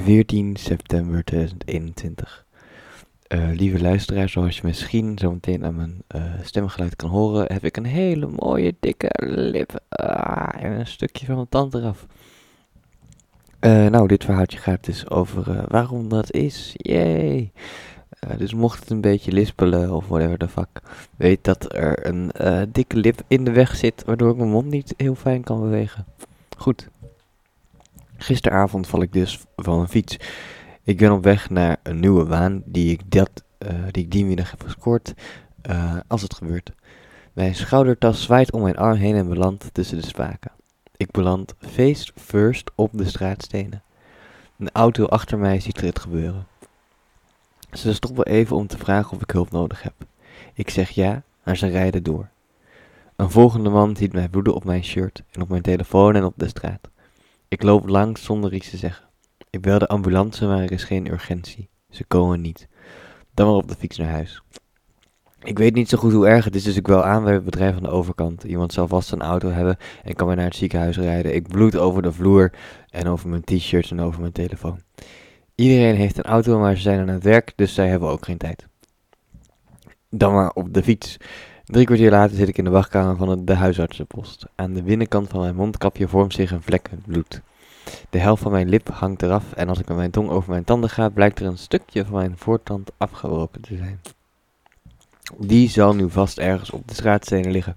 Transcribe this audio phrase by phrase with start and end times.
[0.00, 2.44] 14 september 2021.
[3.26, 7.64] Eh, lieve luisteraar, zoals je misschien zo meteen aan mijn uh, stemgeluid kan horen, heb
[7.64, 12.06] ik een hele mooie dikke lip ah, en een stukje van mijn tand eraf.
[13.60, 16.72] Uh, nou, dit verhaaltje gaat dus over waarom dat is.
[16.76, 17.52] Yay!
[18.36, 20.82] dus mocht het een beetje lispelen of whatever the fuck,
[21.16, 22.32] weet dat er een
[22.72, 26.04] dikke lip in de weg zit, waardoor ik mijn mond niet heel fijn kan bewegen.
[26.56, 26.88] Goed.
[28.22, 30.16] Gisteravond val ik dus van een fiets.
[30.82, 34.50] Ik ben op weg naar een nieuwe baan die ik, dat, uh, die, ik dienwienig
[34.50, 35.14] heb gescoord
[35.70, 36.72] uh, als het gebeurt.
[37.32, 40.50] Mijn schoudertas zwaait om mijn arm heen en belandt tussen de spaken.
[40.96, 43.82] Ik beland face first op de straatstenen.
[44.58, 46.46] Een auto achter mij ziet het gebeuren.
[47.72, 49.94] Ze stoppen even om te vragen of ik hulp nodig heb.
[50.54, 52.28] Ik zeg ja, maar ze rijden door.
[53.16, 56.34] Een volgende man ziet mij bloeden op mijn shirt en op mijn telefoon en op
[56.36, 56.90] de straat.
[57.50, 59.08] Ik loop langs zonder iets te zeggen.
[59.50, 61.68] Ik bel de ambulance, maar er is geen urgentie.
[61.88, 62.68] Ze komen niet.
[63.34, 64.42] Dan maar op de fiets naar huis.
[65.42, 67.44] Ik weet niet zo goed hoe erg het is, dus ik bel aan bij het
[67.44, 68.44] bedrijf aan de overkant.
[68.44, 71.34] Iemand zal vast een auto hebben en kan mij naar het ziekenhuis rijden.
[71.34, 72.52] Ik bloed over de vloer
[72.90, 74.80] en over mijn t-shirts en over mijn telefoon.
[75.54, 78.38] Iedereen heeft een auto, maar ze zijn aan het werk, dus zij hebben ook geen
[78.38, 78.66] tijd.
[80.10, 81.16] Dan maar op de fiets.
[81.64, 84.46] Drie kwartier later zit ik in de wachtkamer van de huisartsenpost.
[84.54, 87.42] Aan de binnenkant van mijn mondkapje vormt zich een vlek met bloed.
[88.10, 90.64] De helft van mijn lip hangt eraf en als ik met mijn tong over mijn
[90.64, 94.00] tanden ga, blijkt er een stukje van mijn voortand afgebroken te zijn.
[95.38, 97.76] Die zal nu vast ergens op de straatstenen liggen.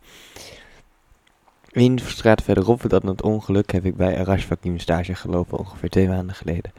[1.72, 6.08] Eén straat verderop dan het ongeluk heb ik bij Arash Vakim stage gelopen ongeveer twee
[6.08, 6.72] maanden geleden.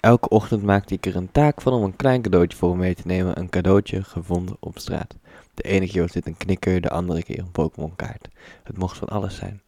[0.00, 2.94] Elke ochtend maakte ik er een taak van om een klein cadeautje voor me mee
[2.94, 5.14] te nemen, een cadeautje gevonden op straat.
[5.54, 8.28] De ene keer was dit een knikker, de andere keer een Pokémon kaart.
[8.64, 9.62] Het mocht van alles zijn.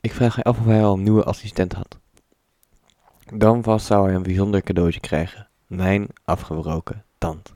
[0.00, 1.98] Ik vraag mij af of hij al een nieuwe assistent had.
[3.32, 5.48] Dan vast zou hij een bijzonder cadeautje krijgen.
[5.66, 7.54] Mijn afgebroken tand.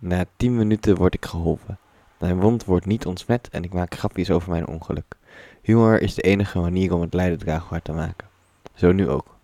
[0.00, 1.78] Na tien minuten word ik geholpen.
[2.18, 5.16] Mijn wond wordt niet ontsmet en ik maak grapjes over mijn ongeluk.
[5.62, 8.28] Humor is de enige manier om het lijden draagbaar te maken.
[8.74, 9.36] Zo nu ook.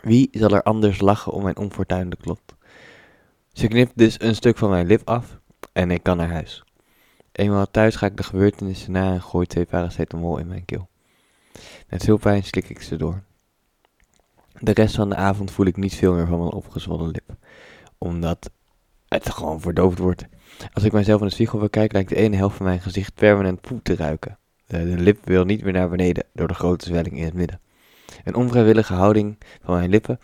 [0.00, 2.40] Wie zal er anders lachen om mijn onfortuinlijk lot?
[3.52, 5.38] Ze knipt dus een stuk van mijn lip af
[5.72, 6.64] en ik kan naar huis.
[7.32, 10.88] Eenmaal thuis ga ik de gebeurtenissen na en gooi twee paracetamol in mijn keel.
[11.88, 13.22] Met veel pijn slik ik ze door.
[14.58, 17.36] De rest van de avond voel ik niet veel meer van mijn opgezwollen lip.
[17.98, 18.50] Omdat
[19.08, 20.24] het gewoon verdoofd wordt.
[20.72, 23.60] Als ik mijzelf in de spiegel bekijk, lijkt de ene helft van mijn gezicht permanent
[23.60, 24.38] poep te ruiken.
[24.66, 27.60] De, de lip wil niet meer naar beneden door de grote zwelling in het midden.
[28.24, 30.20] Een onvrijwillige houding van mijn lippen,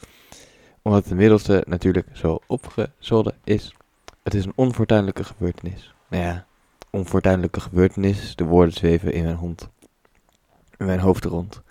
[0.82, 3.74] omdat de middelste natuurlijk zo opgezwollen is.
[4.22, 5.94] Het is een onfortuinlijke gebeurtenis.
[6.08, 6.46] Nou ja,
[6.90, 9.68] onfortuinlijke gebeurtenis, de woorden zweven in mijn hond.
[10.76, 11.62] In mijn hoofd rond.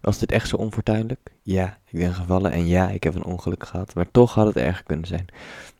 [0.00, 1.20] Was dit echt zo onfortuinlijk?
[1.50, 3.94] Ja, ik ben gevallen en ja, ik heb een ongeluk gehad.
[3.94, 5.26] Maar toch had het erger kunnen zijn.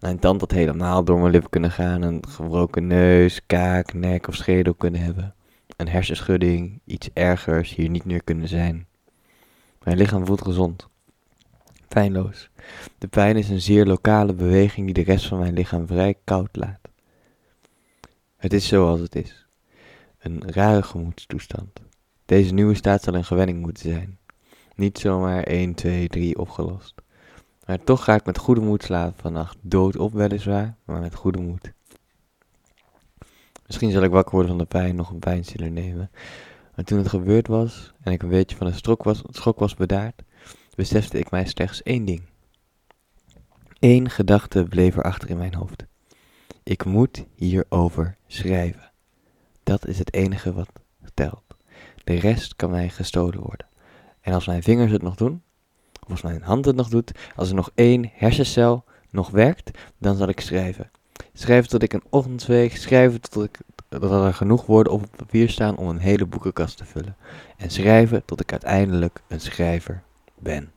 [0.00, 2.02] Mijn tand had helemaal door mijn lip kunnen gaan.
[2.02, 5.34] Een gebroken neus, kaak, nek of schedel kunnen hebben.
[5.76, 8.86] Een hersenschudding, iets ergers hier niet meer kunnen zijn.
[9.82, 10.88] Mijn lichaam voelt gezond.
[11.88, 12.50] Pijnloos.
[12.98, 16.56] De pijn is een zeer lokale beweging die de rest van mijn lichaam vrij koud
[16.56, 16.80] laat.
[18.36, 19.46] Het is zoals het is.
[20.18, 21.80] Een rare gemoedstoestand.
[22.24, 24.18] Deze nieuwe staat zal een gewenning moeten zijn.
[24.80, 26.94] Niet zomaar 1, 2, 3 opgelost.
[27.66, 29.56] Maar toch ga ik met goede moed slapen vannacht.
[29.60, 31.72] Dood op weliswaar, maar met goede moed.
[33.66, 36.10] Misschien zal ik wakker worden van de pijn, nog een pijnstiller nemen.
[36.74, 39.74] Maar toen het gebeurd was en ik een beetje van de schok was, schok was
[39.74, 40.22] bedaard,
[40.74, 42.22] besefte ik mij slechts één ding.
[43.78, 45.86] Eén gedachte bleef er achter in mijn hoofd.
[46.62, 48.90] Ik moet hierover schrijven.
[49.62, 50.70] Dat is het enige wat
[51.14, 51.44] telt.
[52.04, 53.69] De rest kan mij gestolen worden.
[54.20, 55.42] En als mijn vingers het nog doen,
[56.02, 60.16] of als mijn hand het nog doet, als er nog één hersencel nog werkt, dan
[60.16, 60.90] zal ik schrijven.
[61.32, 63.58] Schrijven tot ik een ochtend zweeg, schrijven tot ik,
[63.88, 67.16] dat er genoeg woorden op het papier staan om een hele boekenkast te vullen.
[67.56, 70.02] En schrijven tot ik uiteindelijk een schrijver
[70.38, 70.72] ben.